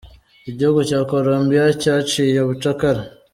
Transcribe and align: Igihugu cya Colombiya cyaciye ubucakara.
Igihugu 0.49 0.79
cya 0.89 0.99
Colombiya 1.11 1.65
cyaciye 1.81 2.37
ubucakara. 2.41 3.01